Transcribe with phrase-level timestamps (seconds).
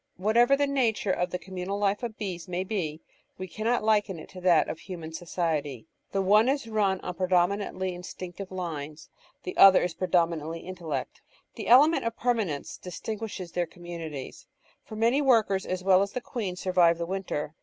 [0.17, 3.01] Whatever the nature of the communal life of bees may be,
[3.37, 5.85] we cannot liken it to that of human society.
[6.11, 9.09] The one is run on predominantly instinctive lines,
[9.43, 11.21] the other is predominantly intelligent.
[11.55, 14.47] An element of permanence distinguishes their communities,
[14.83, 17.53] for many workers as well as the queen survive the winter.